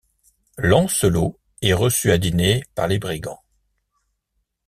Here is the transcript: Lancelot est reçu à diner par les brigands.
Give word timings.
Lancelot 0.57 1.37
est 1.61 1.73
reçu 1.75 2.09
à 2.11 2.17
diner 2.17 2.63
par 2.73 2.87
les 2.87 2.97
brigands. 2.97 3.43